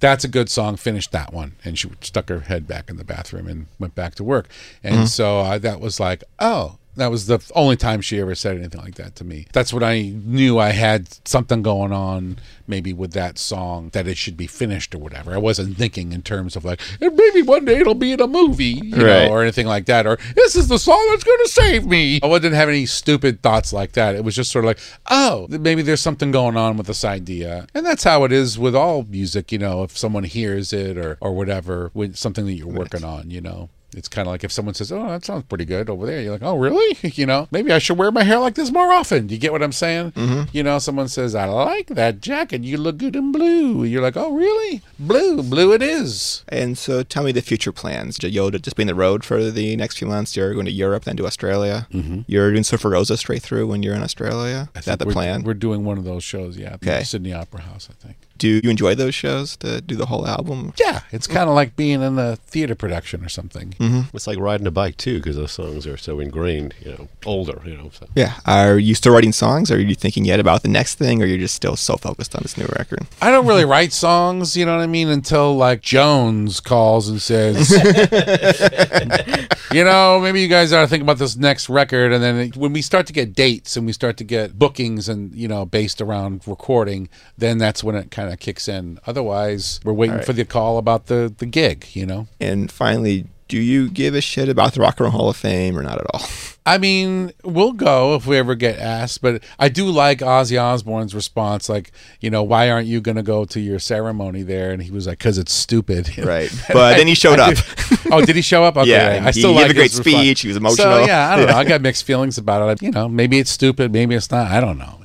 [0.00, 0.76] "That's a good song.
[0.76, 4.14] Finish that one." And she stuck her head back in the bathroom and went back
[4.16, 4.48] to work.
[4.82, 5.04] And Mm-hmm.
[5.06, 6.76] so I, that was like, oh.
[7.00, 9.46] That was the only time she ever said anything like that to me.
[9.54, 14.18] That's when I knew I had something going on, maybe with that song, that it
[14.18, 15.32] should be finished or whatever.
[15.32, 18.26] I wasn't thinking in terms of like, "Eh, maybe one day it'll be in a
[18.26, 19.24] movie, you Right.
[19.24, 22.20] know, or anything like that, or this is the song that's going to save me.
[22.22, 24.14] I didn't have any stupid thoughts like that.
[24.14, 24.78] It was just sort of like,
[25.10, 28.76] oh, maybe there's something going on with this idea, and that's how it is with
[28.76, 29.50] all music.
[29.52, 33.30] You know, if someone hears it or or whatever, with something that you're working on,
[33.30, 33.70] you know.
[33.94, 36.32] It's kind of like if someone says, "Oh, that sounds pretty good over there," you're
[36.32, 39.26] like, "Oh, really?" you know, maybe I should wear my hair like this more often.
[39.26, 40.12] Do you get what I'm saying?
[40.52, 42.62] You know, someone says, "I like that jacket.
[42.62, 44.82] You look good in blue." You're like, "Oh, really?
[44.98, 48.18] Blue, blue it is." And so, tell me the future plans.
[48.18, 50.36] Yoda just be on the road for the next few months.
[50.36, 51.88] You're going to Europe, then to Australia.
[51.92, 52.20] Mm-hmm.
[52.26, 54.68] You're doing Surfer Rosa straight through when you're in Australia.
[54.76, 55.42] Is that the we're, plan?
[55.42, 56.74] We're doing one of those shows, yeah.
[56.74, 57.02] Okay.
[57.02, 58.16] Sydney Opera House, I think.
[58.40, 60.72] Do you enjoy those shows to do the whole album?
[60.80, 63.74] Yeah, it's kind of like being in a theater production or something.
[63.78, 64.16] Mm-hmm.
[64.16, 66.74] It's like riding a bike too, because those songs are so ingrained.
[66.80, 67.60] You know, older.
[67.66, 67.90] You know.
[67.92, 68.06] So.
[68.14, 68.34] Yeah.
[68.46, 69.70] Are you still writing songs?
[69.70, 72.40] Are you thinking yet about the next thing, or you're just still so focused on
[72.42, 73.00] this new record?
[73.20, 77.20] I don't really write songs, you know what I mean, until like Jones calls and
[77.20, 77.70] says,
[79.72, 82.12] you know, maybe you guys ought to think about this next record.
[82.12, 85.08] And then it- when we start to get dates and we start to get bookings
[85.08, 88.98] and, you know, based around recording, then that's when it kind of kicks in.
[89.06, 90.24] Otherwise, we're waiting right.
[90.24, 92.26] for the call about the, the gig, you know?
[92.40, 95.76] And finally, do you give a shit about the Rock and Roll Hall of Fame
[95.76, 96.22] or not at all?
[96.66, 101.14] I mean, we'll go if we ever get asked, but I do like Ozzy Osbourne's
[101.16, 104.70] response, like, you know, why aren't you going to go to your ceremony there?
[104.70, 106.16] And he was like, because it's stupid.
[106.18, 106.52] Right.
[106.72, 107.56] But then he showed I up.
[107.56, 108.76] do- oh, did he show up?
[108.80, 110.16] Okay, Yeah, I still he like gave a great his response.
[110.22, 110.40] speech.
[110.42, 111.06] He was So emotional.
[111.06, 111.56] yeah, I don't know.
[111.56, 112.82] I got mixed feelings about it.
[112.82, 114.48] You know, maybe it's stupid, maybe it's not.
[114.48, 114.99] I don't know.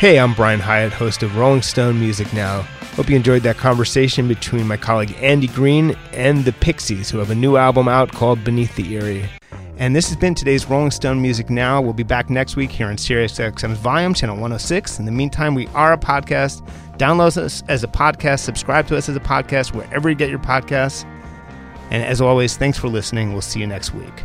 [0.00, 2.62] Hey, I'm Brian Hiatt, host of Rolling Stone Music Now.
[2.94, 7.28] Hope you enjoyed that conversation between my colleague Andy Greene and the Pixies, who have
[7.28, 9.28] a new album out called Beneath the Eyrie.
[9.76, 11.82] And this has been today's Rolling Stone Music Now.
[11.82, 15.00] We'll be back next week here on SiriusXM's Volume, Channel 106.
[15.00, 16.66] In the meantime, we are a podcast.
[16.96, 20.38] Download us as a podcast, subscribe to us as a podcast, wherever you get your
[20.38, 21.04] podcasts.
[21.90, 23.32] And as always, thanks for listening.
[23.32, 24.24] We'll see you next week.